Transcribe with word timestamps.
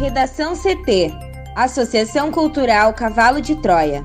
Redação 0.00 0.54
CT 0.56 1.12
Associação 1.54 2.32
Cultural 2.32 2.94
Cavalo 2.94 3.38
de 3.38 3.54
Troia. 3.54 4.02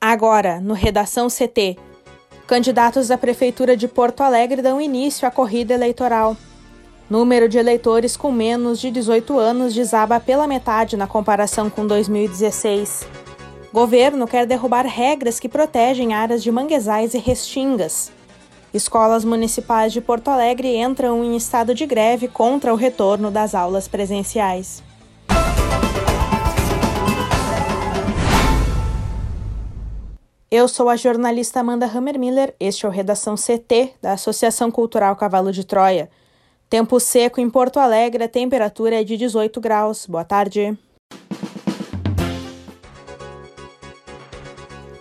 Agora, 0.00 0.58
no 0.58 0.72
Redação 0.72 1.28
CT, 1.28 1.76
candidatos 2.46 3.08
da 3.08 3.18
Prefeitura 3.18 3.76
de 3.76 3.86
Porto 3.86 4.22
Alegre 4.22 4.62
dão 4.62 4.80
início 4.80 5.28
à 5.28 5.30
corrida 5.30 5.74
eleitoral. 5.74 6.34
Número 7.10 7.46
de 7.46 7.58
eleitores 7.58 8.16
com 8.16 8.32
menos 8.32 8.80
de 8.80 8.90
18 8.90 9.38
anos 9.38 9.74
desaba 9.74 10.18
pela 10.18 10.46
metade 10.46 10.96
na 10.96 11.06
comparação 11.06 11.68
com 11.68 11.86
2016. 11.86 13.19
Governo 13.72 14.26
quer 14.26 14.46
derrubar 14.46 14.84
regras 14.84 15.38
que 15.38 15.48
protegem 15.48 16.12
áreas 16.12 16.42
de 16.42 16.50
manguezais 16.50 17.14
e 17.14 17.18
restingas. 17.18 18.10
Escolas 18.74 19.24
municipais 19.24 19.92
de 19.92 20.00
Porto 20.00 20.28
Alegre 20.28 20.76
entram 20.76 21.24
em 21.24 21.36
estado 21.36 21.72
de 21.72 21.86
greve 21.86 22.26
contra 22.26 22.72
o 22.72 22.76
retorno 22.76 23.30
das 23.30 23.54
aulas 23.54 23.86
presenciais. 23.86 24.82
Eu 30.50 30.66
sou 30.66 30.88
a 30.88 30.96
jornalista 30.96 31.60
Amanda 31.60 31.86
Hammermiller, 31.86 32.52
este 32.58 32.84
é 32.84 32.88
o 32.88 32.92
Redação 32.92 33.36
CT 33.36 33.92
da 34.02 34.14
Associação 34.14 34.68
Cultural 34.68 35.14
Cavalo 35.14 35.52
de 35.52 35.64
Troia. 35.64 36.10
Tempo 36.68 36.98
seco 36.98 37.40
em 37.40 37.48
Porto 37.48 37.78
Alegre, 37.78 38.24
a 38.24 38.28
temperatura 38.28 39.00
é 39.00 39.04
de 39.04 39.16
18 39.16 39.60
graus. 39.60 40.06
Boa 40.06 40.24
tarde. 40.24 40.76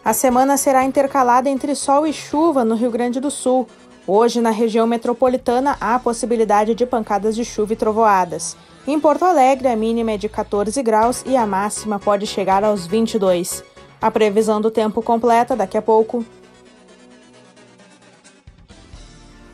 A 0.04 0.14
semana 0.14 0.56
será 0.56 0.86
intercalada 0.86 1.50
entre 1.50 1.76
sol 1.76 2.08
e 2.08 2.14
chuva 2.14 2.64
no 2.64 2.76
Rio 2.76 2.90
Grande 2.90 3.20
do 3.20 3.30
Sul. 3.30 3.68
Hoje, 4.08 4.40
na 4.40 4.50
região 4.50 4.88
metropolitana, 4.88 5.78
há 5.80 6.00
possibilidade 6.00 6.74
de 6.74 6.86
pancadas 6.86 7.36
de 7.36 7.44
chuva 7.44 7.74
e 7.74 7.76
trovoadas. 7.76 8.56
Em 8.88 9.00
Porto 9.00 9.26
Alegre, 9.26 9.68
a 9.68 9.76
mínima 9.76 10.12
é 10.12 10.18
de 10.18 10.30
14 10.30 10.82
graus 10.82 11.24
e 11.28 11.36
a 11.36 11.46
máxima 11.46 12.00
pode 12.00 12.26
chegar 12.26 12.64
aos 12.64 12.88
22. 12.88 13.64
A 14.02 14.10
previsão 14.10 14.62
do 14.62 14.72
tempo 14.72 15.02
completa 15.02 15.56
daqui 15.56 15.78
a 15.78 15.82
pouco. 15.82 16.26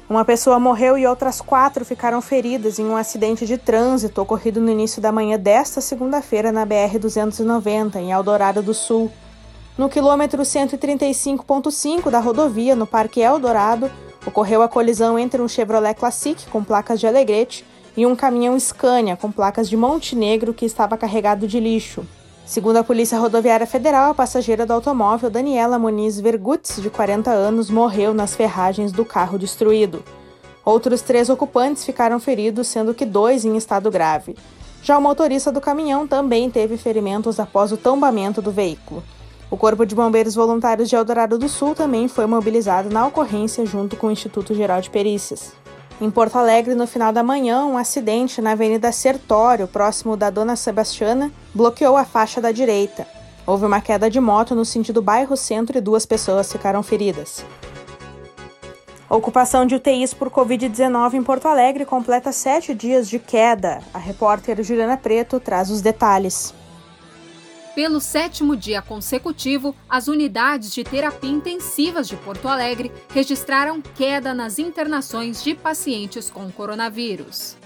Uma 0.08 0.24
pessoa 0.24 0.60
morreu 0.60 0.96
e 0.96 1.08
outras 1.08 1.42
quatro 1.42 1.84
ficaram 1.84 2.22
feridas 2.22 2.78
em 2.78 2.86
um 2.86 2.96
acidente 2.96 3.48
de 3.48 3.58
trânsito 3.58 4.22
ocorrido 4.22 4.62
no 4.62 4.70
início 4.70 5.02
da 5.02 5.12
manhã 5.12 5.38
desta 5.38 5.82
segunda-feira 5.82 6.52
na 6.52 6.66
BR-290, 6.66 7.96
em 7.96 8.12
Eldorado 8.12 8.62
do 8.62 8.74
Sul. 8.74 9.12
No 9.78 9.90
quilômetro 9.90 10.42
135.5 10.42 12.10
da 12.10 12.20
rodovia, 12.20 12.78
no 12.78 12.88
Parque 12.88 13.20
Eldorado, 13.20 13.92
ocorreu 14.26 14.62
a 14.62 14.70
colisão 14.70 15.20
entre 15.20 15.42
um 15.42 15.50
Chevrolet 15.50 15.94
Classic 15.94 16.48
com 16.48 16.64
placas 16.64 16.98
de 16.98 17.06
Alegrete 17.06 17.66
e 17.98 18.06
um 18.06 18.16
caminhão 18.16 18.58
Scania 18.58 19.18
com 19.18 19.30
placas 19.30 19.68
de 19.68 19.76
Montenegro 19.76 20.54
que 20.54 20.66
estava 20.66 20.98
carregado 20.98 21.46
de 21.46 21.60
lixo. 21.60 22.08
Segundo 22.46 22.78
a 22.78 22.86
Polícia 22.86 23.20
Rodoviária 23.20 23.68
Federal, 23.68 24.12
a 24.12 24.14
passageira 24.14 24.66
do 24.66 24.72
automóvel, 24.72 25.30
Daniela 25.30 25.78
Muniz 25.78 26.22
Vergutz, 26.22 26.82
de 26.82 26.90
40 26.90 27.32
anos, 27.32 27.70
morreu 27.70 28.14
nas 28.14 28.34
ferragens 28.34 28.94
do 28.94 29.04
carro 29.04 29.38
destruído. 29.38 30.02
Outros 30.64 31.02
três 31.02 31.30
ocupantes 31.30 31.84
ficaram 31.84 32.18
feridos, 32.18 32.70
sendo 32.70 32.94
que 32.94 33.06
dois 33.06 33.44
em 33.44 33.58
estado 33.58 33.92
grave. 33.92 34.38
Já 34.82 34.98
o 34.98 35.02
motorista 35.02 35.52
do 35.52 35.60
caminhão 35.60 36.08
também 36.08 36.50
teve 36.50 36.78
ferimentos 36.78 37.42
após 37.42 37.74
o 37.74 37.78
tombamento 37.78 38.42
do 38.42 38.52
veículo. 38.52 39.04
O 39.56 39.58
Corpo 39.58 39.86
de 39.86 39.96
Bombeiros 39.96 40.36
Voluntários 40.36 40.90
de 40.90 40.98
Eldorado 40.98 41.40
do 41.40 41.48
Sul 41.48 41.74
também 41.74 42.10
foi 42.10 42.26
mobilizado 42.26 42.90
na 42.90 43.08
ocorrência 43.08 43.66
junto 43.66 43.96
com 43.96 44.08
o 44.08 44.12
Instituto 44.12 44.54
Geral 44.54 44.82
de 44.82 44.90
Perícias. 44.90 45.54
Em 46.02 46.12
Porto 46.12 46.36
Alegre, 46.36 46.76
no 46.76 46.86
final 46.86 47.14
da 47.14 47.24
manhã, 47.24 47.64
um 47.64 47.78
acidente 47.78 48.42
na 48.42 48.52
Avenida 48.52 48.92
Sertório, 48.92 49.66
próximo 49.66 50.18
da 50.18 50.30
Dona 50.30 50.58
Sebastiana, 50.58 51.32
bloqueou 51.54 51.96
a 51.96 52.04
faixa 52.04 52.42
da 52.42 52.52
direita. 52.52 53.08
Houve 53.48 53.66
uma 53.66 53.80
queda 53.80 54.10
de 54.10 54.20
moto 54.20 54.54
no 54.54 54.66
sentido 54.66 55.02
bairro 55.02 55.38
centro 55.38 55.78
e 55.78 55.82
duas 55.82 56.06
pessoas 56.06 56.52
ficaram 56.52 56.84
feridas. 56.84 57.46
Ocupação 59.10 59.66
de 59.66 59.76
UTIs 59.76 60.14
por 60.14 60.30
Covid-19 60.30 61.14
em 61.14 61.24
Porto 61.24 61.48
Alegre 61.48 61.86
completa 61.86 62.34
sete 62.34 62.74
dias 62.74 63.08
de 63.08 63.20
queda. 63.20 63.80
A 63.94 64.00
repórter 64.00 64.62
Juliana 64.62 64.98
Preto 64.98 65.40
traz 65.40 65.70
os 65.70 65.80
detalhes. 65.80 66.54
Pelo 67.76 68.00
sétimo 68.00 68.56
dia 68.56 68.82
consecutivo, 68.82 69.76
as 69.90 70.08
unidades 70.08 70.74
de 70.74 70.82
terapia 70.82 71.30
intensivas 71.30 72.08
de 72.08 72.16
Porto 72.16 72.48
Alegre 72.48 72.90
registraram 73.10 73.82
queda 73.82 74.34
nas 74.34 74.58
internações 74.58 75.44
de 75.44 75.54
pacientes 75.54 76.30
com 76.30 76.50
coronavírus. 76.50 77.58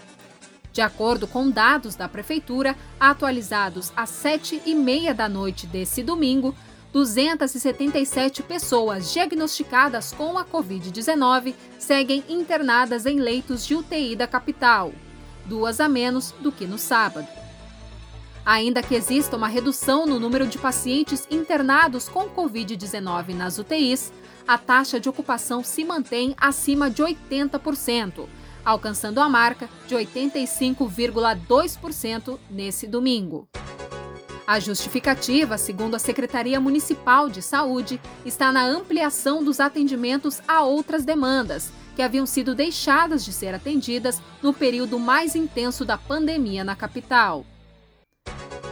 De 0.74 0.82
acordo 0.82 1.28
com 1.28 1.48
dados 1.48 1.96
da 1.96 2.10
Prefeitura, 2.10 2.76
atualizados 3.00 3.94
às 3.96 4.10
sete 4.10 4.60
e 4.66 4.74
meia 4.74 5.14
da 5.14 5.30
noite 5.30 5.68
desse 5.68 6.02
domingo, 6.02 6.56
277 6.92 8.42
pessoas 8.42 9.14
diagnosticadas 9.14 10.12
com 10.12 10.40
a 10.40 10.44
Covid-19 10.44 11.54
seguem 11.78 12.24
internadas 12.28 13.06
em 13.06 13.20
leitos 13.20 13.64
de 13.64 13.76
UTI 13.76 14.16
da 14.16 14.26
capital, 14.26 14.92
duas 15.46 15.80
a 15.80 15.88
menos 15.88 16.34
do 16.40 16.52
que 16.52 16.66
no 16.66 16.80
sábado. 16.80 17.39
Ainda 18.50 18.82
que 18.82 18.96
exista 18.96 19.38
uma 19.38 19.48
redução 19.48 20.08
no 20.08 20.20
número 20.20 20.48
de 20.48 20.58
pacientes 20.58 21.28
internados 21.30 22.10
com 22.10 22.28
Covid-19 22.28 23.36
nas 23.36 23.60
UTIs, 23.60 24.12
a 24.48 24.58
taxa 24.58 25.00
de 25.00 25.08
ocupação 25.08 25.64
se 25.64 25.86
mantém 25.86 26.34
acima 26.36 26.90
de 26.90 27.04
80%, 27.04 28.26
alcançando 28.66 29.22
a 29.22 29.30
marca 29.30 29.70
de 29.88 29.94
85,2% 29.94 32.40
nesse 32.50 32.88
domingo. 32.88 33.48
A 34.48 34.60
justificativa, 34.60 35.56
segundo 35.56 35.94
a 35.94 36.00
Secretaria 36.00 36.60
Municipal 36.60 37.30
de 37.30 37.44
Saúde, 37.44 38.02
está 38.26 38.52
na 38.52 38.66
ampliação 38.66 39.44
dos 39.44 39.60
atendimentos 39.60 40.42
a 40.48 40.64
outras 40.64 41.06
demandas, 41.06 41.72
que 41.96 42.02
haviam 42.02 42.26
sido 42.26 42.56
deixadas 42.56 43.24
de 43.24 43.32
ser 43.32 43.54
atendidas 43.54 44.20
no 44.42 44.52
período 44.52 44.98
mais 44.98 45.36
intenso 45.36 45.86
da 45.86 46.00
pandemia 46.00 46.64
na 46.64 46.76
capital. 46.76 47.46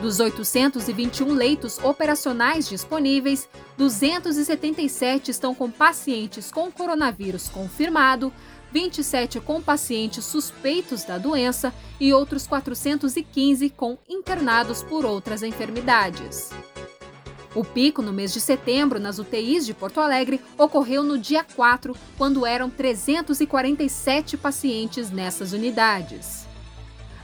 Dos 0.01 0.19
821 0.19 1.33
leitos 1.33 1.79
operacionais 1.79 2.69
disponíveis, 2.69 3.49
277 3.77 5.31
estão 5.31 5.55
com 5.55 5.71
pacientes 5.71 6.51
com 6.51 6.71
coronavírus 6.71 7.49
confirmado, 7.49 8.31
27 8.71 9.39
com 9.39 9.59
pacientes 9.59 10.23
suspeitos 10.23 11.03
da 11.03 11.17
doença 11.17 11.73
e 11.99 12.13
outros 12.13 12.45
415 12.45 13.71
com 13.71 13.97
internados 14.07 14.83
por 14.83 15.03
outras 15.03 15.41
enfermidades. 15.41 16.51
O 17.55 17.63
pico 17.63 18.03
no 18.03 18.13
mês 18.13 18.31
de 18.31 18.39
setembro 18.39 18.99
nas 18.99 19.17
UTIs 19.17 19.65
de 19.65 19.73
Porto 19.73 19.99
Alegre 19.99 20.39
ocorreu 20.59 21.01
no 21.01 21.17
dia 21.17 21.43
4, 21.43 21.95
quando 22.15 22.45
eram 22.45 22.69
347 22.69 24.37
pacientes 24.37 25.09
nessas 25.09 25.53
unidades. 25.53 26.46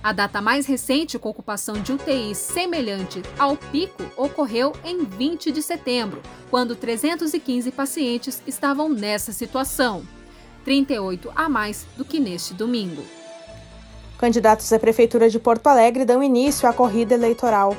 A 0.04 0.12
data 0.12 0.42
mais 0.42 0.66
recente 0.66 1.18
com 1.18 1.30
ocupação 1.30 1.76
de 1.76 1.94
UTIs 1.94 2.38
semelhante 2.38 3.22
ao 3.40 3.56
pico 3.56 4.04
ocorreu 4.18 4.74
em 4.84 5.06
20 5.06 5.50
de 5.50 5.62
setembro, 5.62 6.22
quando 6.50 6.76
315 6.76 7.72
pacientes 7.72 8.44
estavam 8.46 8.90
nessa 8.90 9.32
situação, 9.32 10.04
38 10.66 11.32
a 11.34 11.48
mais 11.48 11.88
do 11.96 12.04
que 12.04 12.20
neste 12.20 12.54
domingo. 12.54 13.02
Candidatos 14.18 14.74
à 14.74 14.78
Prefeitura 14.78 15.30
de 15.30 15.40
Porto 15.40 15.68
Alegre 15.68 16.04
dão 16.04 16.22
início 16.22 16.68
à 16.68 16.74
corrida 16.74 17.14
eleitoral. 17.14 17.74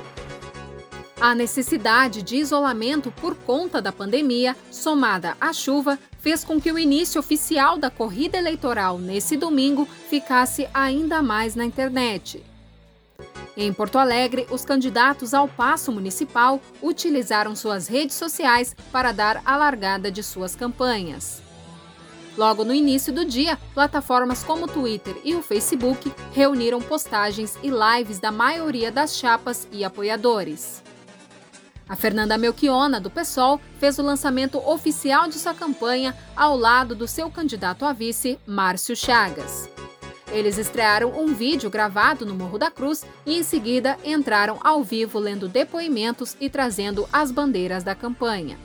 A 1.20 1.34
necessidade 1.34 2.22
de 2.22 2.37
isolamento 2.37 3.11
por 3.11 3.34
conta 3.34 3.81
da 3.81 3.93
pandemia, 3.93 4.56
somada 4.70 5.37
à 5.40 5.52
chuva, 5.52 5.99
fez 6.19 6.44
com 6.44 6.61
que 6.61 6.72
o 6.72 6.78
início 6.78 7.20
oficial 7.20 7.78
da 7.78 7.90
corrida 7.90 8.37
eleitoral 8.37 8.99
nesse 8.99 9.37
domingo 9.37 9.87
ficasse 10.08 10.69
ainda 10.75 11.22
mais 11.22 11.55
na 11.55 11.64
internet. 11.64 12.44
Em 13.56 13.72
Porto 13.72 13.99
Alegre, 13.99 14.46
os 14.50 14.64
candidatos 14.64 15.32
ao 15.32 15.46
passo 15.46 15.93
municipal 15.93 16.61
utilizaram 16.82 17.55
suas 17.55 17.87
redes 17.87 18.17
sociais 18.17 18.75
para 18.90 19.12
dar 19.12 19.40
a 19.44 19.56
largada 19.56 20.10
de 20.10 20.22
suas 20.22 20.56
campanhas. 20.56 21.40
Logo 22.37 22.64
no 22.64 22.75
início 22.75 23.12
do 23.12 23.25
dia, 23.25 23.56
plataformas 23.72 24.43
como 24.43 24.64
o 24.64 24.69
Twitter 24.69 25.17
e 25.22 25.37
o 25.37 25.43
Facebook 25.43 26.12
reuniram 26.32 26.82
postagens 26.82 27.56
e 27.62 27.70
lives 27.70 28.19
da 28.19 28.32
maioria 28.32 28.90
das 28.90 29.17
chapas 29.17 29.69
e 29.70 29.84
apoiadores. 29.84 30.82
A 31.88 31.94
Fernanda 31.94 32.38
Melchiona, 32.38 32.98
do 32.98 33.10
PSOL, 33.10 33.60
fez 33.78 33.98
o 33.98 34.02
lançamento 34.02 34.58
oficial 34.58 35.28
de 35.28 35.34
sua 35.34 35.52
campanha 35.52 36.16
ao 36.34 36.56
lado 36.56 36.94
do 36.94 37.06
seu 37.06 37.31
candidato 37.31 37.84
a 37.84 37.92
vice, 37.92 38.38
Márcio 38.46 38.96
Chagas. 38.96 39.69
Eles 40.32 40.58
estrearam 40.58 41.10
um 41.10 41.34
vídeo 41.34 41.70
gravado 41.70 42.25
no 42.25 42.34
Morro 42.34 42.58
da 42.58 42.70
Cruz 42.70 43.04
e, 43.26 43.38
em 43.38 43.42
seguida, 43.42 43.98
entraram 44.02 44.58
ao 44.64 44.82
vivo 44.82 45.19
lendo 45.19 45.46
depoimentos 45.46 46.36
e 46.40 46.48
trazendo 46.48 47.06
as 47.12 47.31
bandeiras 47.31 47.84
da 47.84 47.94
campanha. 47.94 48.58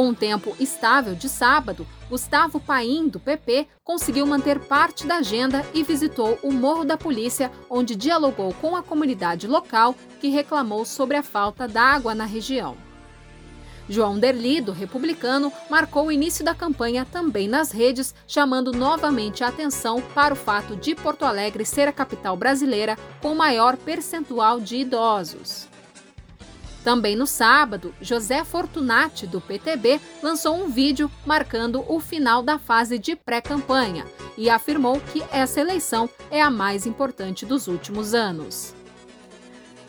Com 0.00 0.08
um 0.08 0.14
tempo 0.14 0.56
estável 0.58 1.14
de 1.14 1.28
sábado, 1.28 1.86
Gustavo 2.08 2.58
Paim, 2.58 3.06
do 3.06 3.20
PP, 3.20 3.66
conseguiu 3.84 4.24
manter 4.24 4.58
parte 4.58 5.06
da 5.06 5.16
agenda 5.16 5.62
e 5.74 5.82
visitou 5.82 6.38
o 6.42 6.50
Morro 6.50 6.86
da 6.86 6.96
Polícia, 6.96 7.52
onde 7.68 7.94
dialogou 7.94 8.54
com 8.54 8.74
a 8.74 8.82
comunidade 8.82 9.46
local 9.46 9.94
que 10.18 10.30
reclamou 10.30 10.86
sobre 10.86 11.18
a 11.18 11.22
falta 11.22 11.68
d'água 11.68 12.14
na 12.14 12.24
região. 12.24 12.78
João 13.90 14.18
Derli, 14.18 14.62
do 14.62 14.72
Republicano, 14.72 15.52
marcou 15.68 16.06
o 16.06 16.12
início 16.12 16.42
da 16.42 16.54
campanha 16.54 17.04
também 17.04 17.46
nas 17.46 17.70
redes, 17.70 18.14
chamando 18.26 18.72
novamente 18.72 19.44
a 19.44 19.48
atenção 19.48 20.00
para 20.14 20.32
o 20.32 20.36
fato 20.36 20.76
de 20.76 20.94
Porto 20.94 21.26
Alegre 21.26 21.66
ser 21.66 21.86
a 21.86 21.92
capital 21.92 22.38
brasileira 22.38 22.96
com 23.20 23.34
maior 23.34 23.76
percentual 23.76 24.60
de 24.60 24.76
idosos. 24.76 25.69
Também 26.82 27.14
no 27.14 27.26
sábado, 27.26 27.94
José 28.00 28.42
Fortunati, 28.42 29.26
do 29.26 29.40
PTB, 29.40 30.00
lançou 30.22 30.56
um 30.56 30.68
vídeo 30.68 31.10
marcando 31.26 31.84
o 31.86 32.00
final 32.00 32.42
da 32.42 32.58
fase 32.58 32.98
de 32.98 33.14
pré-campanha 33.14 34.06
e 34.36 34.48
afirmou 34.48 34.98
que 34.98 35.22
essa 35.30 35.60
eleição 35.60 36.08
é 36.30 36.40
a 36.40 36.50
mais 36.50 36.86
importante 36.86 37.44
dos 37.44 37.68
últimos 37.68 38.14
anos. 38.14 38.74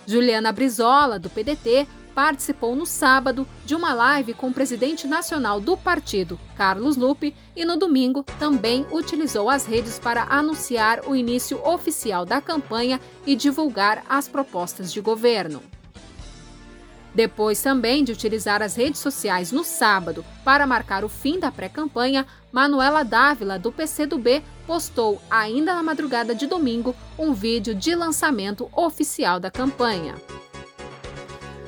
Juliana 0.05 0.51
Brizola, 0.51 1.17
do 1.17 1.29
PDT, 1.29 1.87
participou 2.13 2.75
no 2.75 2.85
sábado 2.85 3.47
de 3.65 3.73
uma 3.73 3.93
live 3.93 4.33
com 4.33 4.49
o 4.49 4.53
presidente 4.53 5.07
nacional 5.07 5.61
do 5.61 5.77
partido, 5.77 6.37
Carlos 6.57 6.97
Lupe, 6.97 7.33
e 7.55 7.63
no 7.63 7.77
domingo 7.77 8.23
também 8.37 8.85
utilizou 8.91 9.49
as 9.49 9.65
redes 9.65 9.97
para 9.97 10.23
anunciar 10.23 11.07
o 11.07 11.15
início 11.15 11.65
oficial 11.65 12.25
da 12.25 12.41
campanha 12.41 12.99
e 13.25 13.33
divulgar 13.33 14.03
as 14.09 14.27
propostas 14.27 14.91
de 14.91 14.99
governo. 14.99 15.61
Depois 17.13 17.61
também 17.61 18.03
de 18.03 18.11
utilizar 18.11 18.61
as 18.61 18.75
redes 18.75 19.01
sociais 19.01 19.51
no 19.51 19.63
sábado 19.63 20.23
para 20.45 20.65
marcar 20.65 21.03
o 21.03 21.09
fim 21.09 21.39
da 21.39 21.51
pré-campanha, 21.51 22.25
Manuela 22.51 23.03
Dávila, 23.03 23.59
do 23.59 23.71
PCdoB, 23.71 24.41
postou, 24.65 25.21
ainda 25.29 25.75
na 25.75 25.83
madrugada 25.83 26.33
de 26.33 26.47
domingo, 26.47 26.95
um 27.17 27.33
vídeo 27.33 27.75
de 27.75 27.93
lançamento 27.93 28.69
oficial 28.73 29.39
da 29.39 29.51
campanha. 29.51 30.15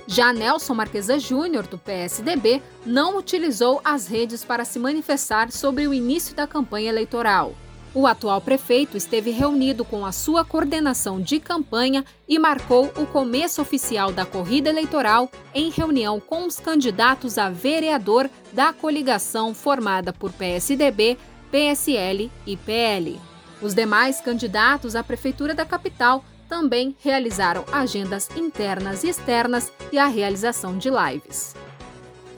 Já 0.08 0.32
Nelson 0.32 0.74
Marquesa 0.74 1.18
Júnior, 1.18 1.66
do 1.66 1.78
PSDB, 1.78 2.62
não 2.86 3.18
utilizou 3.18 3.82
as 3.84 4.08
redes 4.08 4.44
para 4.46 4.64
se 4.64 4.78
manifestar 4.78 5.52
sobre 5.52 5.88
o 5.88 5.94
início 5.94 6.36
da 6.36 6.46
campanha 6.46 6.90
eleitoral. 6.90 7.56
O 7.96 8.08
atual 8.08 8.42
prefeito 8.42 8.98
esteve 8.98 9.30
reunido 9.30 9.86
com 9.86 10.04
a 10.04 10.12
sua 10.12 10.44
coordenação 10.44 11.22
de 11.22 11.40
campanha 11.40 12.04
e 12.28 12.40
marcou 12.40 12.92
o 12.98 13.06
começo 13.06 13.62
oficial 13.62 14.12
da 14.12 14.26
corrida 14.26 14.70
eleitoral 14.70 15.30
em 15.54 15.70
reunião 15.70 16.20
com 16.20 16.48
os 16.48 16.60
candidatos 16.60 17.38
a 17.38 17.52
vereador 17.52 18.28
da 18.52 18.74
coligação 18.74 19.54
formada 19.54 20.12
por 20.12 20.32
PSDB, 20.34 21.20
PSL 21.52 22.32
e 22.48 22.58
PL. 22.58 23.22
Os 23.62 23.76
demais 23.76 24.20
candidatos 24.20 24.96
à 24.96 25.04
prefeitura 25.04 25.54
da 25.54 25.64
capital 25.64 26.26
também 26.50 26.96
realizaram 27.00 27.64
agendas 27.72 28.28
internas 28.36 29.04
e 29.04 29.10
externas 29.10 29.72
e 29.92 30.00
a 30.00 30.08
realização 30.08 30.80
de 30.80 30.90
lives. 30.90 31.56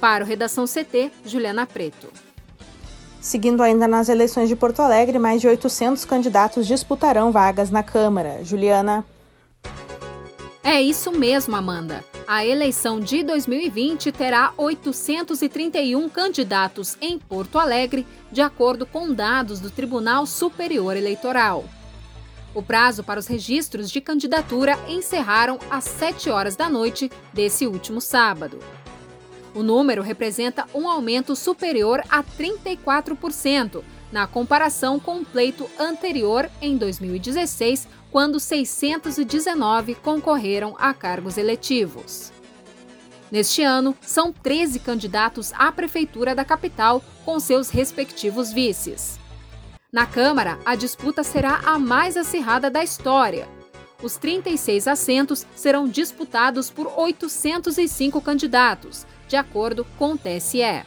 Para 0.02 0.24
o 0.24 0.28
Redação 0.28 0.66
CT, 0.66 1.12
Juliana 1.26 1.66
Preto. 1.66 2.35
Seguindo 3.26 3.64
ainda 3.64 3.88
nas 3.88 4.08
eleições 4.08 4.48
de 4.48 4.56
Porto 4.56 4.84
Alegre, 4.84 5.18
mais 5.18 5.42
de 5.42 5.48
800 5.48 6.06
candidatos 6.06 6.68
disputarão 6.68 7.32
vagas 7.32 7.72
na 7.72 7.82
Câmara. 7.82 8.44
Juliana. 8.44 9.04
É 10.64 10.80
isso 10.80 11.12
mesmo, 11.12 11.56
Amanda. 11.56 12.06
A 12.28 12.46
eleição 12.46 13.00
de 13.00 13.24
2020 13.24 14.12
terá 14.12 14.54
831 14.56 16.08
candidatos 16.08 17.00
em 17.02 17.18
Porto 17.18 17.58
Alegre, 17.58 18.06
de 18.32 18.42
acordo 18.42 18.86
com 18.86 19.12
dados 19.12 19.60
do 19.60 19.72
Tribunal 19.72 20.28
Superior 20.28 20.96
Eleitoral. 20.96 21.66
O 22.54 22.62
prazo 22.62 23.04
para 23.04 23.20
os 23.20 23.26
registros 23.26 23.90
de 23.90 24.02
candidatura 24.02 24.78
encerraram 24.88 25.58
às 25.68 25.86
7 25.86 26.30
horas 26.30 26.56
da 26.56 26.70
noite 26.70 27.12
desse 27.34 27.66
último 27.66 28.00
sábado. 28.00 28.60
O 29.56 29.64
número 29.64 30.04
representa 30.04 30.68
um 30.74 30.90
aumento 30.90 31.34
superior 31.34 32.04
a 32.10 32.22
34% 32.22 33.82
na 34.12 34.28
comparação 34.28 35.00
com 35.00 35.20
o 35.20 35.26
pleito 35.26 35.70
anterior 35.80 36.50
em 36.62 36.78
2016, 36.78 37.88
quando 38.12 38.38
619 38.38 39.96
concorreram 39.96 40.76
a 40.78 40.94
cargos 40.94 41.38
eletivos. 41.38 42.34
Neste 43.32 43.64
ano, 43.64 43.96
são 44.02 44.32
13 44.32 44.80
candidatos 44.80 45.52
à 45.54 45.72
prefeitura 45.72 46.36
da 46.36 46.46
capital 46.46 47.02
com 47.24 47.40
seus 47.40 47.70
respectivos 47.70 48.52
vices. 48.52 49.18
Na 49.92 50.06
Câmara, 50.06 50.60
a 50.66 50.76
disputa 50.76 51.24
será 51.24 51.62
a 51.66 51.80
mais 51.80 52.18
acirrada 52.18 52.70
da 52.70 52.84
história. 52.84 53.48
Os 54.02 54.18
36 54.18 54.88
assentos 54.88 55.46
serão 55.56 55.88
disputados 55.88 56.70
por 56.70 56.92
805 56.96 58.22
candidatos, 58.22 59.06
de 59.28 59.36
acordo 59.36 59.86
com 59.98 60.14
o 60.14 60.18
TSE. 60.18 60.86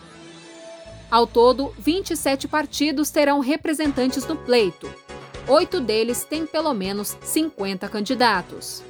Ao 1.10 1.26
todo, 1.26 1.74
27 1.78 2.46
partidos 2.46 3.10
terão 3.10 3.40
representantes 3.40 4.26
no 4.26 4.36
pleito. 4.36 4.88
Oito 5.46 5.80
deles 5.80 6.24
têm 6.24 6.46
pelo 6.46 6.74
menos 6.74 7.16
50 7.22 7.88
candidatos. 7.88 8.82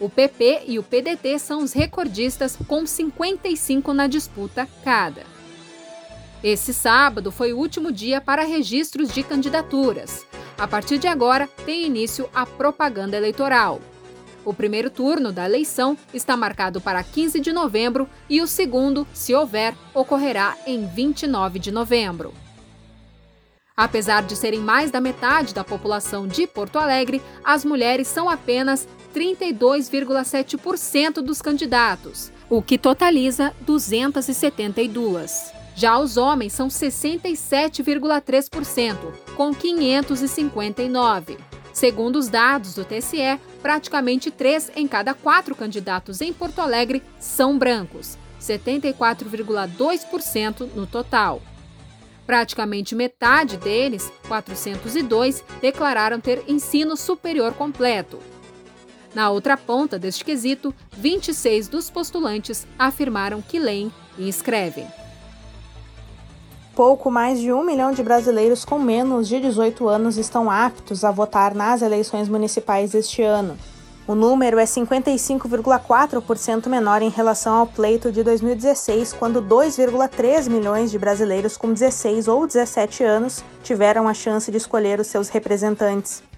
O 0.00 0.08
PP 0.08 0.62
e 0.66 0.78
o 0.78 0.82
PDT 0.82 1.38
são 1.38 1.62
os 1.62 1.74
recordistas, 1.74 2.56
com 2.66 2.86
55 2.86 3.92
na 3.92 4.06
disputa 4.06 4.66
cada. 4.82 5.26
Esse 6.42 6.72
sábado 6.72 7.30
foi 7.30 7.52
o 7.52 7.58
último 7.58 7.92
dia 7.92 8.18
para 8.18 8.44
registros 8.44 9.12
de 9.12 9.22
candidaturas. 9.22 10.26
A 10.60 10.68
partir 10.68 10.98
de 10.98 11.08
agora, 11.08 11.48
tem 11.64 11.86
início 11.86 12.28
a 12.34 12.44
propaganda 12.44 13.16
eleitoral. 13.16 13.80
O 14.44 14.52
primeiro 14.52 14.90
turno 14.90 15.32
da 15.32 15.46
eleição 15.46 15.96
está 16.12 16.36
marcado 16.36 16.82
para 16.82 17.02
15 17.02 17.40
de 17.40 17.50
novembro 17.50 18.06
e 18.28 18.42
o 18.42 18.46
segundo, 18.46 19.08
se 19.14 19.34
houver, 19.34 19.74
ocorrerá 19.94 20.54
em 20.66 20.86
29 20.86 21.58
de 21.58 21.72
novembro. 21.72 22.34
Apesar 23.74 24.22
de 24.22 24.36
serem 24.36 24.60
mais 24.60 24.90
da 24.90 25.00
metade 25.00 25.54
da 25.54 25.64
população 25.64 26.28
de 26.28 26.46
Porto 26.46 26.78
Alegre, 26.78 27.22
as 27.42 27.64
mulheres 27.64 28.06
são 28.06 28.28
apenas 28.28 28.86
32,7% 29.14 31.22
dos 31.22 31.40
candidatos, 31.40 32.30
o 32.50 32.60
que 32.60 32.76
totaliza 32.76 33.54
272. 33.62 35.58
Já 35.80 35.98
os 35.98 36.16
homens 36.18 36.52
são 36.52 36.68
67,3%, 36.68 38.96
com 39.34 39.54
559. 39.54 41.38
Segundo 41.72 42.16
os 42.16 42.28
dados 42.28 42.74
do 42.74 42.84
TSE, 42.84 43.40
praticamente 43.62 44.30
três 44.30 44.70
em 44.76 44.86
cada 44.86 45.14
quatro 45.14 45.54
candidatos 45.54 46.20
em 46.20 46.34
Porto 46.34 46.58
Alegre 46.58 47.02
são 47.18 47.56
brancos, 47.56 48.18
74,2% 48.38 50.68
no 50.74 50.86
total. 50.86 51.40
Praticamente 52.26 52.94
metade 52.94 53.56
deles, 53.56 54.12
402, 54.28 55.42
declararam 55.62 56.20
ter 56.20 56.44
ensino 56.46 56.94
superior 56.94 57.54
completo. 57.54 58.18
Na 59.14 59.30
outra 59.30 59.56
ponta 59.56 59.98
deste 59.98 60.26
quesito, 60.26 60.74
26 60.98 61.68
dos 61.68 61.88
postulantes 61.88 62.66
afirmaram 62.78 63.40
que 63.40 63.58
leem 63.58 63.90
e 64.18 64.28
escrevem 64.28 64.86
pouco 66.74 67.10
mais 67.10 67.40
de 67.40 67.52
um 67.52 67.64
milhão 67.64 67.92
de 67.92 68.02
brasileiros 68.02 68.64
com 68.64 68.78
menos 68.78 69.28
de 69.28 69.40
18 69.40 69.88
anos 69.88 70.16
estão 70.16 70.50
aptos 70.50 71.04
a 71.04 71.10
votar 71.10 71.54
nas 71.54 71.82
eleições 71.82 72.28
municipais 72.28 72.92
deste 72.92 73.22
ano. 73.22 73.58
O 74.06 74.14
número 74.14 74.58
é 74.58 74.64
55,4% 74.64 76.68
menor 76.68 77.02
em 77.02 77.10
relação 77.10 77.54
ao 77.54 77.66
pleito 77.66 78.10
de 78.10 78.24
2016, 78.24 79.12
quando 79.12 79.40
2,3 79.40 80.48
milhões 80.48 80.90
de 80.90 80.98
brasileiros 80.98 81.56
com 81.56 81.72
16 81.72 82.26
ou 82.26 82.44
17 82.46 83.04
anos 83.04 83.44
tiveram 83.62 84.08
a 84.08 84.14
chance 84.14 84.50
de 84.50 84.56
escolher 84.56 84.98
os 84.98 85.06
seus 85.06 85.28
representantes. 85.28 86.29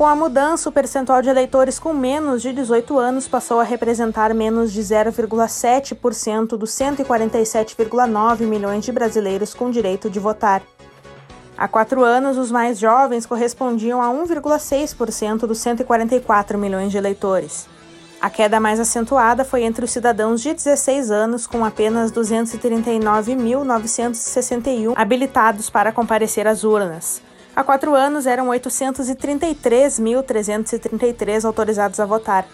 Com 0.00 0.06
a 0.06 0.16
mudança, 0.16 0.66
o 0.66 0.72
percentual 0.72 1.20
de 1.20 1.28
eleitores 1.28 1.78
com 1.78 1.92
menos 1.92 2.40
de 2.40 2.54
18 2.54 2.98
anos 2.98 3.28
passou 3.28 3.60
a 3.60 3.62
representar 3.62 4.32
menos 4.32 4.72
de 4.72 4.80
0,7% 4.80 6.56
dos 6.56 6.70
147,9 6.70 8.40
milhões 8.46 8.82
de 8.82 8.92
brasileiros 8.92 9.52
com 9.52 9.70
direito 9.70 10.08
de 10.08 10.18
votar. 10.18 10.62
Há 11.54 11.68
quatro 11.68 12.02
anos, 12.02 12.38
os 12.38 12.50
mais 12.50 12.78
jovens 12.78 13.26
correspondiam 13.26 14.00
a 14.00 14.06
1,6% 14.06 15.40
dos 15.40 15.58
144 15.58 16.56
milhões 16.56 16.90
de 16.90 16.96
eleitores. 16.96 17.68
A 18.22 18.30
queda 18.30 18.58
mais 18.58 18.80
acentuada 18.80 19.44
foi 19.44 19.64
entre 19.64 19.84
os 19.84 19.90
cidadãos 19.90 20.40
de 20.40 20.54
16 20.54 21.10
anos, 21.10 21.46
com 21.46 21.62
apenas 21.62 22.10
239.961 22.10 24.94
habilitados 24.96 25.68
para 25.68 25.92
comparecer 25.92 26.46
às 26.46 26.64
urnas. 26.64 27.20
Há 27.60 27.62
quatro 27.62 27.94
anos 27.94 28.24
eram 28.24 28.46
833.333 28.46 31.44
autorizados 31.44 32.00
a 32.00 32.06
votar. 32.06 32.46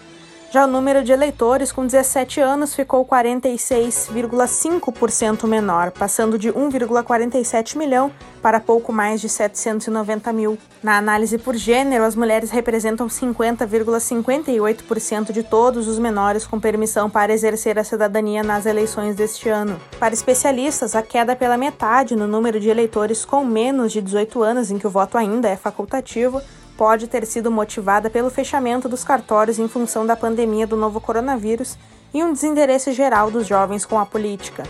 Já 0.49 0.63
o 0.63 0.67
número 0.67 1.03
de 1.03 1.11
eleitores 1.11 1.73
com 1.73 1.85
17 1.85 2.39
anos 2.39 2.73
ficou 2.73 3.05
46,5% 3.05 5.45
menor, 5.45 5.91
passando 5.91 6.39
de 6.39 6.53
1,47 6.53 7.77
milhão 7.77 8.09
para 8.41 8.61
pouco 8.61 8.93
mais 8.93 9.19
de 9.19 9.27
790 9.27 10.31
mil. 10.31 10.57
Na 10.81 10.97
análise 10.97 11.37
por 11.37 11.53
gênero, 11.53 12.05
as 12.05 12.15
mulheres 12.15 12.49
representam 12.49 13.07
50,58% 13.07 15.33
de 15.33 15.43
todos 15.43 15.85
os 15.85 15.99
menores 15.99 16.47
com 16.47 16.61
permissão 16.61 17.09
para 17.09 17.33
exercer 17.33 17.77
a 17.77 17.83
cidadania 17.83 18.41
nas 18.41 18.65
eleições 18.65 19.17
deste 19.17 19.49
ano. 19.49 19.77
Para 19.99 20.13
especialistas, 20.13 20.95
a 20.95 21.01
queda 21.01 21.35
pela 21.35 21.57
metade 21.57 22.15
no 22.15 22.25
número 22.25 22.57
de 22.57 22.69
eleitores 22.69 23.25
com 23.25 23.43
menos 23.43 23.91
de 23.91 24.01
18 24.01 24.41
anos, 24.41 24.71
em 24.71 24.77
que 24.77 24.87
o 24.87 24.89
voto 24.89 25.17
ainda 25.17 25.49
é 25.49 25.57
facultativo, 25.57 26.41
pode 26.77 27.07
ter 27.07 27.25
sido 27.25 27.49
motivada 27.49 28.09
pelo 28.09 28.29
fechamento 28.29 28.87
dos 28.87 29.03
cartórios 29.03 29.57
em 29.57 29.67
função 29.67 30.05
da 30.05 30.15
pandemia 30.15 30.67
do 30.67 30.77
novo 30.77 31.01
coronavírus 31.01 31.77
e 32.13 32.23
um 32.23 32.31
desinteresse 32.31 32.93
geral 32.93 33.31
dos 33.31 33.47
jovens 33.47 33.83
com 33.83 33.99
a 33.99 34.05
política. 34.05 34.63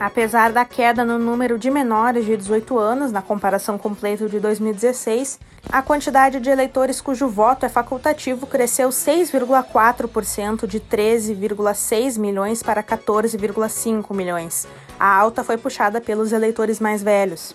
Apesar 0.00 0.52
da 0.52 0.64
queda 0.64 1.04
no 1.04 1.18
número 1.18 1.58
de 1.58 1.68
menores 1.70 2.24
de 2.24 2.36
18 2.36 2.78
anos 2.78 3.10
na 3.10 3.20
comparação 3.20 3.76
com 3.76 3.88
o 3.88 3.96
pleito 3.96 4.28
de 4.28 4.38
2016, 4.38 5.40
a 5.68 5.82
quantidade 5.82 6.38
de 6.38 6.48
eleitores 6.48 7.00
cujo 7.00 7.28
voto 7.28 7.66
é 7.66 7.68
facultativo 7.68 8.46
cresceu 8.46 8.90
6,4% 8.90 10.68
de 10.68 10.78
13,6 10.78 12.16
milhões 12.16 12.62
para 12.62 12.80
14,5 12.80 14.14
milhões. 14.14 14.68
A 15.00 15.16
alta 15.16 15.42
foi 15.42 15.56
puxada 15.56 16.00
pelos 16.00 16.30
eleitores 16.30 16.78
mais 16.78 17.02
velhos. 17.02 17.52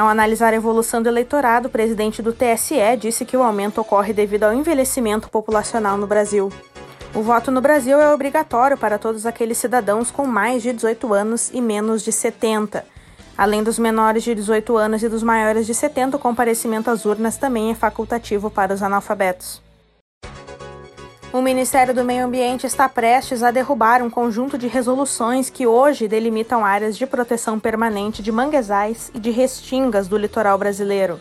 Ao 0.00 0.08
analisar 0.08 0.54
a 0.54 0.56
evolução 0.56 1.02
do 1.02 1.10
eleitorado, 1.10 1.68
o 1.68 1.70
presidente 1.70 2.22
do 2.22 2.32
TSE 2.32 2.96
disse 2.98 3.26
que 3.26 3.36
o 3.36 3.42
aumento 3.42 3.82
ocorre 3.82 4.14
devido 4.14 4.44
ao 4.44 4.54
envelhecimento 4.54 5.28
populacional 5.28 5.98
no 5.98 6.06
Brasil. 6.06 6.50
O 7.14 7.20
voto 7.20 7.50
no 7.50 7.60
Brasil 7.60 8.00
é 8.00 8.10
obrigatório 8.10 8.78
para 8.78 8.98
todos 8.98 9.26
aqueles 9.26 9.58
cidadãos 9.58 10.10
com 10.10 10.26
mais 10.26 10.62
de 10.62 10.72
18 10.72 11.12
anos 11.12 11.50
e 11.52 11.60
menos 11.60 12.02
de 12.02 12.12
70. 12.12 12.82
Além 13.36 13.62
dos 13.62 13.78
menores 13.78 14.22
de 14.22 14.34
18 14.34 14.74
anos 14.74 15.02
e 15.02 15.08
dos 15.10 15.22
maiores 15.22 15.66
de 15.66 15.74
70, 15.74 16.16
o 16.16 16.20
comparecimento 16.20 16.90
às 16.90 17.04
urnas 17.04 17.36
também 17.36 17.70
é 17.70 17.74
facultativo 17.74 18.50
para 18.50 18.72
os 18.72 18.82
analfabetos. 18.82 19.60
O 21.32 21.40
Ministério 21.40 21.94
do 21.94 22.02
Meio 22.02 22.26
Ambiente 22.26 22.66
está 22.66 22.88
prestes 22.88 23.44
a 23.44 23.52
derrubar 23.52 24.02
um 24.02 24.10
conjunto 24.10 24.58
de 24.58 24.66
resoluções 24.66 25.48
que 25.48 25.64
hoje 25.64 26.08
delimitam 26.08 26.64
áreas 26.64 26.98
de 26.98 27.06
proteção 27.06 27.56
permanente 27.56 28.20
de 28.20 28.32
manguezais 28.32 29.12
e 29.14 29.20
de 29.20 29.30
restingas 29.30 30.08
do 30.08 30.16
litoral 30.16 30.58
brasileiro. 30.58 31.20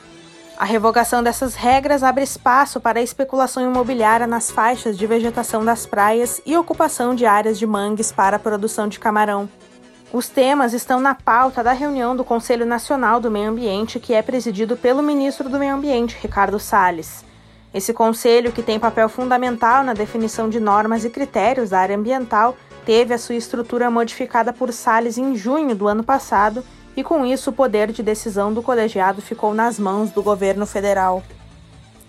A 0.58 0.66
revogação 0.66 1.22
dessas 1.22 1.54
regras 1.54 2.02
abre 2.02 2.24
espaço 2.24 2.82
para 2.82 3.00
a 3.00 3.04
especulação 3.04 3.64
imobiliária 3.64 4.26
nas 4.26 4.50
faixas 4.50 4.98
de 4.98 5.06
vegetação 5.06 5.64
das 5.64 5.86
praias 5.86 6.42
e 6.44 6.58
ocupação 6.58 7.14
de 7.14 7.28
áreas 7.28 7.60
de 7.60 7.68
mangues 7.68 8.12
para 8.12 8.38
a 8.38 8.40
produção 8.40 8.88
de 8.88 9.00
camarão. 9.00 9.48
Os 10.12 10.28
temas 10.28 10.74
estão 10.74 11.00
na 11.00 11.14
pauta 11.14 11.64
da 11.64 11.72
reunião 11.72 12.16
do 12.16 12.24
Conselho 12.24 12.66
Nacional 12.66 13.20
do 13.20 13.30
Meio 13.30 13.52
Ambiente, 13.52 14.00
que 14.00 14.16
é 14.16 14.24
presidido 14.24 14.76
pelo 14.76 15.04
ministro 15.04 15.48
do 15.48 15.60
Meio 15.60 15.76
Ambiente, 15.76 16.18
Ricardo 16.20 16.58
Salles. 16.58 17.29
Esse 17.74 17.94
conselho, 17.94 18.52
que 18.52 18.64
tem 18.64 18.80
papel 18.80 19.08
fundamental 19.08 19.84
na 19.84 19.94
definição 19.94 20.50
de 20.50 20.60
normas 20.60 21.06
e 21.06 21.10
critérios 21.10 21.70
da 21.70 21.80
área 21.80 21.96
ambiental, 21.96 22.58
teve 22.86 23.14
a 23.14 23.18
sua 23.18 23.36
estrutura 23.36 23.92
modificada 23.92 24.52
por 24.52 24.74
Salles 24.74 25.18
em 25.18 25.36
junho 25.36 25.76
do 25.76 25.88
ano 25.88 26.04
passado 26.04 26.64
e, 26.98 27.04
com 27.04 27.24
isso, 27.24 27.52
o 27.52 27.54
poder 27.54 27.92
de 27.92 28.02
decisão 28.02 28.52
do 28.52 28.64
colegiado 28.64 29.22
ficou 29.22 29.54
nas 29.54 29.78
mãos 29.78 30.10
do 30.10 30.24
governo 30.24 30.66
federal. 30.66 31.22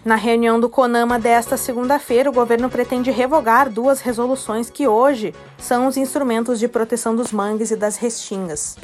Na 0.02 0.14
reunião 0.14 0.58
do 0.58 0.70
CONAMA 0.70 1.18
desta 1.18 1.58
segunda-feira, 1.58 2.30
o 2.30 2.32
governo 2.32 2.70
pretende 2.70 3.10
revogar 3.10 3.68
duas 3.68 4.00
resoluções 4.00 4.70
que 4.70 4.88
hoje 4.88 5.34
são 5.58 5.86
os 5.86 5.98
instrumentos 5.98 6.58
de 6.58 6.66
proteção 6.66 7.14
dos 7.14 7.32
mangues 7.32 7.70
e 7.70 7.76
das 7.76 7.98
restingas. 7.98 8.78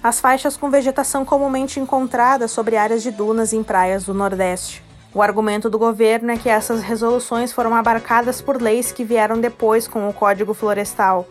As 0.00 0.20
faixas 0.20 0.56
com 0.56 0.70
vegetação 0.70 1.24
comumente 1.24 1.80
encontradas 1.80 2.52
sobre 2.52 2.76
áreas 2.76 3.02
de 3.02 3.10
dunas 3.10 3.52
em 3.52 3.64
praias 3.64 4.04
do 4.04 4.14
Nordeste. 4.14 4.83
O 5.14 5.22
argumento 5.22 5.70
do 5.70 5.78
governo 5.78 6.32
é 6.32 6.36
que 6.36 6.48
essas 6.48 6.82
resoluções 6.82 7.52
foram 7.52 7.72
abarcadas 7.72 8.42
por 8.42 8.60
leis 8.60 8.90
que 8.90 9.04
vieram 9.04 9.40
depois 9.40 9.86
com 9.86 10.08
o 10.08 10.12
Código 10.12 10.52
Florestal. 10.52 11.24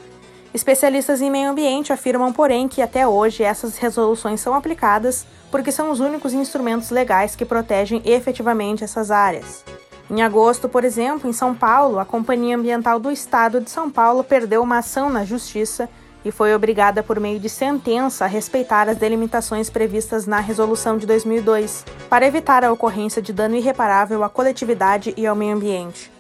Especialistas 0.54 1.22
em 1.22 1.30
meio 1.30 1.50
ambiente 1.50 1.92
afirmam, 1.92 2.32
porém, 2.32 2.70
que 2.70 2.82
até 2.82 3.06
hoje 3.06 3.44
essas 3.44 3.78
resoluções 3.78 4.40
são 4.40 4.54
aplicadas 4.54 5.28
porque 5.52 5.70
são 5.70 5.92
os 5.92 6.00
únicos 6.00 6.32
instrumentos 6.34 6.92
legais 6.92 7.36
que 7.36 7.44
protegem 7.44 8.02
efetivamente 8.06 8.86
essas 8.86 9.12
áreas. 9.12 9.66
Em 10.10 10.22
agosto, 10.22 10.70
por 10.70 10.86
exemplo, 10.86 11.30
em 11.30 11.34
São 11.34 11.54
Paulo, 11.54 12.00
a 12.00 12.06
Companhia 12.06 12.56
Ambiental 12.56 13.00
do 13.00 13.12
Estado 13.12 13.60
de 13.60 13.70
São 13.70 13.90
Paulo 13.90 14.24
perdeu 14.24 14.62
uma 14.62 14.78
ação 14.78 15.10
na 15.10 15.26
Justiça 15.26 15.90
e 16.26 16.32
foi 16.32 16.54
obrigada 16.54 17.04
por 17.04 17.20
meio 17.20 17.40
de 17.40 17.50
sentença 17.50 18.26
a 18.26 18.28
respeitar 18.28 18.88
as 18.88 18.98
delimitações 18.98 19.70
previstas 19.70 20.26
na 20.26 20.40
Resolução 20.40 20.98
de 20.98 21.06
2002, 21.06 21.86
para 22.10 22.26
evitar 22.26 22.64
a 22.64 22.72
ocorrência 22.72 23.22
de 23.22 23.34
dano 23.34 23.56
irreparável 23.56 24.24
à 24.24 24.30
coletividade 24.30 25.14
e 25.18 25.28
ao 25.28 25.36
meio 25.36 25.56
ambiente. 25.56 26.12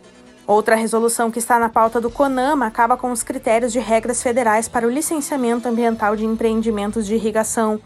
Outra 0.45 0.75
resolução 0.75 1.31
que 1.31 1.39
está 1.39 1.57
na 1.57 1.69
pauta 1.69 2.01
do 2.01 2.09
CONAMA 2.09 2.65
acaba 2.67 2.97
com 2.97 3.11
os 3.11 3.23
critérios 3.23 3.71
de 3.71 3.79
regras 3.79 4.21
federais 4.21 4.67
para 4.67 4.85
o 4.85 4.89
licenciamento 4.89 5.69
ambiental 5.69 6.17
de 6.17 6.25
empreendimentos 6.25 7.05
de 7.05 7.15
irrigação. 7.15 7.79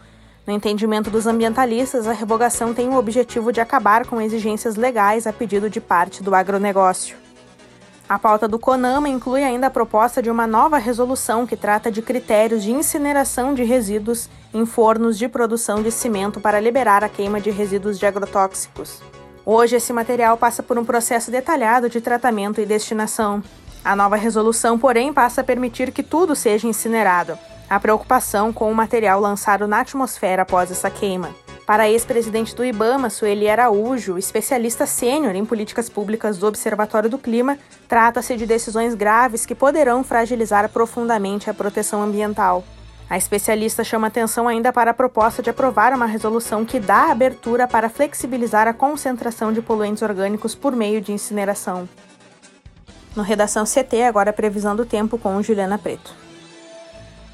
No 0.44 0.52
entendimento 0.52 1.08
dos 1.08 1.26
ambientalistas, 1.26 2.08
a 2.08 2.12
revogação 2.12 2.74
tem 2.74 2.88
o 2.88 2.96
objetivo 2.96 3.52
de 3.52 3.60
acabar 3.60 4.06
com 4.06 4.20
exigências 4.20 4.74
legais 4.74 5.26
a 5.26 5.32
pedido 5.32 5.70
de 5.70 5.80
parte 5.80 6.20
do 6.20 6.34
agronegócio. 6.34 7.27
A 8.08 8.18
pauta 8.18 8.48
do 8.48 8.58
CONAMA 8.58 9.10
inclui 9.10 9.44
ainda 9.44 9.66
a 9.66 9.70
proposta 9.70 10.22
de 10.22 10.30
uma 10.30 10.46
nova 10.46 10.78
resolução 10.78 11.46
que 11.46 11.54
trata 11.54 11.90
de 11.90 12.00
critérios 12.00 12.62
de 12.62 12.72
incineração 12.72 13.52
de 13.52 13.62
resíduos 13.62 14.30
em 14.54 14.64
fornos 14.64 15.18
de 15.18 15.28
produção 15.28 15.82
de 15.82 15.90
cimento 15.90 16.40
para 16.40 16.58
liberar 16.58 17.04
a 17.04 17.08
queima 17.08 17.38
de 17.38 17.50
resíduos 17.50 17.98
de 17.98 18.06
agrotóxicos. 18.06 19.02
Hoje, 19.44 19.76
esse 19.76 19.92
material 19.92 20.38
passa 20.38 20.62
por 20.62 20.78
um 20.78 20.86
processo 20.86 21.30
detalhado 21.30 21.90
de 21.90 22.00
tratamento 22.00 22.62
e 22.62 22.66
destinação. 22.66 23.42
A 23.84 23.94
nova 23.94 24.16
resolução, 24.16 24.78
porém, 24.78 25.12
passa 25.12 25.42
a 25.42 25.44
permitir 25.44 25.92
que 25.92 26.02
tudo 26.02 26.34
seja 26.34 26.66
incinerado. 26.66 27.38
A 27.68 27.78
preocupação 27.78 28.54
com 28.54 28.72
o 28.72 28.74
material 28.74 29.20
lançado 29.20 29.66
na 29.66 29.80
atmosfera 29.80 30.42
após 30.42 30.70
essa 30.70 30.90
queima. 30.90 31.28
Para 31.68 31.82
a 31.82 31.90
ex-presidente 31.90 32.56
do 32.56 32.64
IBAMA, 32.64 33.10
Sueli 33.10 33.46
Araújo, 33.46 34.16
especialista 34.16 34.86
sênior 34.86 35.34
em 35.34 35.44
políticas 35.44 35.90
públicas 35.90 36.38
do 36.38 36.46
Observatório 36.46 37.10
do 37.10 37.18
Clima, 37.18 37.58
trata-se 37.86 38.34
de 38.38 38.46
decisões 38.46 38.94
graves 38.94 39.44
que 39.44 39.54
poderão 39.54 40.02
fragilizar 40.02 40.66
profundamente 40.70 41.50
a 41.50 41.52
proteção 41.52 42.02
ambiental. 42.02 42.64
A 43.10 43.18
especialista 43.18 43.84
chama 43.84 44.06
atenção 44.06 44.48
ainda 44.48 44.72
para 44.72 44.92
a 44.92 44.94
proposta 44.94 45.42
de 45.42 45.50
aprovar 45.50 45.92
uma 45.92 46.06
resolução 46.06 46.64
que 46.64 46.80
dá 46.80 47.10
abertura 47.10 47.68
para 47.68 47.90
flexibilizar 47.90 48.66
a 48.66 48.72
concentração 48.72 49.52
de 49.52 49.60
poluentes 49.60 50.02
orgânicos 50.02 50.54
por 50.54 50.74
meio 50.74 51.02
de 51.02 51.12
incineração. 51.12 51.86
No 53.14 53.22
Redação 53.22 53.64
CT, 53.66 54.04
agora 54.04 54.32
previsão 54.32 54.74
do 54.74 54.86
tempo 54.86 55.18
com 55.18 55.42
Juliana 55.42 55.76
Preto. 55.76 56.14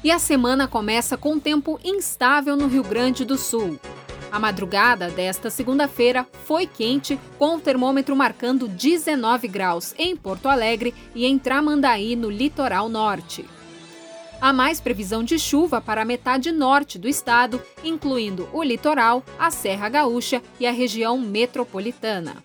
E 0.03 0.11
a 0.11 0.19
semana 0.19 0.67
começa 0.67 1.15
com 1.15 1.39
tempo 1.39 1.79
instável 1.81 2.57
no 2.57 2.67
Rio 2.67 2.83
Grande 2.83 3.23
do 3.23 3.37
Sul. 3.37 3.79
A 4.31 4.39
madrugada 4.39 5.09
desta 5.09 5.49
segunda-feira 5.49 6.27
foi 6.45 6.67
quente, 6.67 7.19
com 7.37 7.55
o 7.55 7.59
termômetro 7.59 8.15
marcando 8.15 8.67
19 8.67 9.47
graus 9.47 9.93
em 9.97 10.15
Porto 10.15 10.47
Alegre 10.47 10.93
e 11.13 11.25
em 11.25 11.37
Tramandaí, 11.37 12.15
no 12.15 12.29
litoral 12.29 12.89
norte. 12.89 13.45
Há 14.41 14.51
mais 14.51 14.81
previsão 14.81 15.23
de 15.23 15.39
chuva 15.39 15.79
para 15.79 16.01
a 16.01 16.05
metade 16.05 16.51
norte 16.51 16.99
do 16.99 17.07
estado, 17.07 17.61
incluindo 17.83 18.49
o 18.51 18.61
litoral, 18.61 19.23
a 19.39 19.49
Serra 19.49 19.87
Gaúcha 19.87 20.41
e 20.59 20.67
a 20.67 20.71
região 20.71 21.17
metropolitana. 21.17 22.43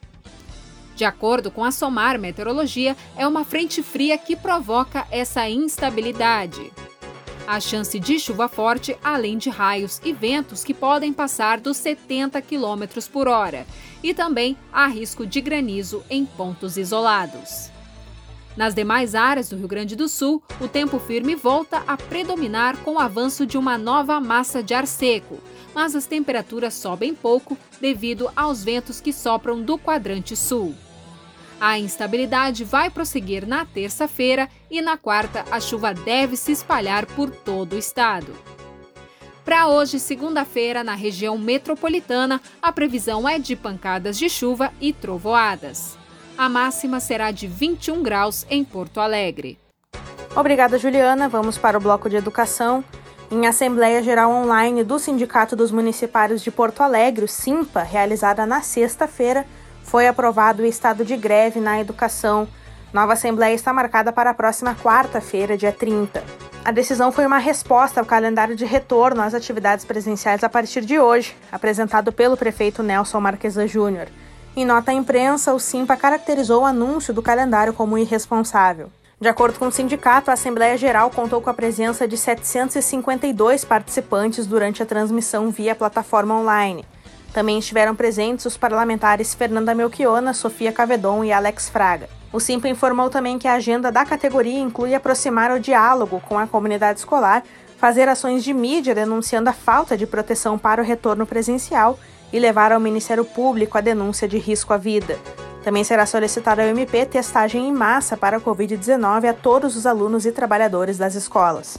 De 0.94 1.04
acordo 1.04 1.50
com 1.50 1.64
a 1.64 1.72
SOMAR 1.72 2.18
Meteorologia, 2.18 2.96
é 3.16 3.26
uma 3.26 3.44
frente 3.44 3.82
fria 3.82 4.16
que 4.16 4.36
provoca 4.36 5.06
essa 5.10 5.48
instabilidade 5.48 6.70
a 7.46 7.60
chance 7.60 7.98
de 7.98 8.18
chuva 8.18 8.48
forte, 8.48 8.96
além 9.02 9.38
de 9.38 9.50
raios 9.50 10.00
e 10.04 10.12
ventos 10.12 10.64
que 10.64 10.74
podem 10.74 11.12
passar 11.12 11.60
dos 11.60 11.76
70 11.76 12.40
km 12.42 12.84
por 13.12 13.28
hora, 13.28 13.66
e 14.02 14.14
também 14.14 14.56
há 14.72 14.86
risco 14.86 15.26
de 15.26 15.40
granizo 15.40 16.02
em 16.08 16.24
pontos 16.24 16.76
isolados. 16.76 17.70
Nas 18.56 18.74
demais 18.74 19.14
áreas 19.14 19.48
do 19.48 19.56
Rio 19.56 19.68
Grande 19.68 19.94
do 19.94 20.08
Sul, 20.08 20.42
o 20.60 20.66
tempo 20.66 20.98
firme 20.98 21.34
volta 21.34 21.82
a 21.86 21.96
predominar 21.96 22.76
com 22.78 22.94
o 22.94 22.98
avanço 22.98 23.46
de 23.46 23.56
uma 23.56 23.78
nova 23.78 24.20
massa 24.20 24.62
de 24.62 24.74
ar 24.74 24.86
seco, 24.86 25.38
mas 25.74 25.94
as 25.94 26.06
temperaturas 26.06 26.74
sobem 26.74 27.14
pouco 27.14 27.56
devido 27.80 28.30
aos 28.34 28.64
ventos 28.64 29.00
que 29.00 29.12
sopram 29.12 29.62
do 29.62 29.78
quadrante 29.78 30.36
sul. 30.36 30.74
A 31.60 31.78
instabilidade 31.78 32.64
vai 32.64 32.88
prosseguir 32.88 33.46
na 33.46 33.66
terça-feira 33.66 34.48
e 34.70 34.80
na 34.80 34.96
quarta 34.96 35.44
a 35.50 35.60
chuva 35.60 35.92
deve 35.92 36.34
se 36.34 36.50
espalhar 36.50 37.04
por 37.04 37.30
todo 37.30 37.74
o 37.74 37.78
estado. 37.78 38.34
Para 39.44 39.68
hoje, 39.68 40.00
segunda-feira, 40.00 40.82
na 40.82 40.94
região 40.94 41.36
metropolitana, 41.36 42.40
a 42.62 42.72
previsão 42.72 43.28
é 43.28 43.38
de 43.38 43.54
pancadas 43.56 44.18
de 44.18 44.30
chuva 44.30 44.72
e 44.80 44.90
trovoadas. 44.92 45.98
A 46.38 46.48
máxima 46.48 46.98
será 46.98 47.30
de 47.30 47.46
21 47.46 48.02
graus 48.02 48.46
em 48.48 48.64
Porto 48.64 48.98
Alegre. 48.98 49.58
Obrigada, 50.34 50.78
Juliana. 50.78 51.28
Vamos 51.28 51.58
para 51.58 51.76
o 51.76 51.80
bloco 51.80 52.08
de 52.08 52.16
educação. 52.16 52.82
Em 53.30 53.46
Assembleia 53.46 54.02
Geral 54.02 54.30
Online 54.30 54.82
do 54.82 54.98
Sindicato 54.98 55.54
dos 55.54 55.70
Municipários 55.70 56.42
de 56.42 56.50
Porto 56.50 56.80
Alegre, 56.80 57.24
o 57.24 57.28
SIMPA, 57.28 57.82
realizada 57.82 58.46
na 58.46 58.62
sexta-feira, 58.62 59.44
foi 59.90 60.06
aprovado 60.06 60.62
o 60.62 60.66
estado 60.66 61.04
de 61.04 61.16
greve 61.16 61.58
na 61.58 61.80
educação. 61.80 62.46
Nova 62.92 63.14
Assembleia 63.14 63.56
está 63.56 63.72
marcada 63.72 64.12
para 64.12 64.30
a 64.30 64.34
próxima 64.34 64.72
quarta-feira, 64.72 65.56
dia 65.56 65.72
30. 65.72 66.22
A 66.64 66.70
decisão 66.70 67.10
foi 67.10 67.26
uma 67.26 67.38
resposta 67.38 67.98
ao 67.98 68.06
calendário 68.06 68.54
de 68.54 68.64
retorno 68.64 69.20
às 69.20 69.34
atividades 69.34 69.84
presenciais 69.84 70.44
a 70.44 70.48
partir 70.48 70.82
de 70.82 71.00
hoje, 71.00 71.36
apresentado 71.50 72.12
pelo 72.12 72.36
prefeito 72.36 72.84
Nelson 72.84 73.20
Marquesa 73.20 73.66
Júnior. 73.66 74.06
Em 74.54 74.64
nota 74.64 74.92
à 74.92 74.94
imprensa, 74.94 75.52
o 75.52 75.58
SIMPA 75.58 75.96
caracterizou 75.96 76.62
o 76.62 76.66
anúncio 76.66 77.12
do 77.12 77.20
calendário 77.20 77.72
como 77.72 77.98
irresponsável. 77.98 78.92
De 79.20 79.28
acordo 79.28 79.58
com 79.58 79.66
o 79.66 79.72
sindicato, 79.72 80.30
a 80.30 80.34
Assembleia 80.34 80.78
Geral 80.78 81.10
contou 81.10 81.40
com 81.40 81.50
a 81.50 81.54
presença 81.54 82.06
de 82.06 82.16
752 82.16 83.64
participantes 83.64 84.46
durante 84.46 84.84
a 84.84 84.86
transmissão 84.86 85.50
via 85.50 85.74
plataforma 85.74 86.36
online. 86.36 86.84
Também 87.32 87.58
estiveram 87.58 87.94
presentes 87.94 88.44
os 88.44 88.56
parlamentares 88.56 89.34
Fernanda 89.34 89.74
Melchiona, 89.74 90.34
Sofia 90.34 90.72
Cavedon 90.72 91.22
e 91.24 91.32
Alex 91.32 91.68
Fraga. 91.68 92.08
O 92.32 92.40
Simpa 92.40 92.68
informou 92.68 93.08
também 93.08 93.38
que 93.38 93.48
a 93.48 93.54
agenda 93.54 93.90
da 93.90 94.04
categoria 94.04 94.58
inclui 94.58 94.94
aproximar 94.94 95.50
o 95.50 95.60
diálogo 95.60 96.20
com 96.28 96.38
a 96.38 96.46
comunidade 96.46 97.00
escolar, 97.00 97.42
fazer 97.76 98.08
ações 98.08 98.44
de 98.44 98.52
mídia 98.52 98.94
denunciando 98.94 99.48
a 99.48 99.52
falta 99.52 99.96
de 99.96 100.06
proteção 100.06 100.58
para 100.58 100.82
o 100.82 100.84
retorno 100.84 101.26
presencial 101.26 101.98
e 102.32 102.38
levar 102.38 102.72
ao 102.72 102.80
Ministério 102.80 103.24
Público 103.24 103.78
a 103.78 103.80
denúncia 103.80 104.28
de 104.28 104.38
risco 104.38 104.72
à 104.72 104.76
vida. 104.76 105.18
Também 105.62 105.84
será 105.84 106.06
solicitada 106.06 106.62
ao 106.62 106.68
MP 106.68 107.04
testagem 107.04 107.68
em 107.68 107.72
massa 107.72 108.16
para 108.16 108.38
a 108.38 108.40
Covid-19 108.40 109.28
a 109.28 109.32
todos 109.32 109.76
os 109.76 109.86
alunos 109.86 110.24
e 110.24 110.32
trabalhadores 110.32 110.96
das 110.96 111.14
escolas. 111.14 111.78